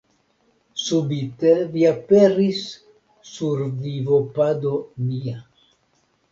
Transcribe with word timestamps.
Subite 0.83 1.51
vi 1.75 1.85
aperis 1.91 2.63
sur 3.35 3.63
vivopado 3.87 4.77
mia. 5.07 5.41